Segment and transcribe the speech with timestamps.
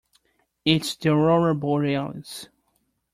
[0.65, 2.49] It's the aurora borealis.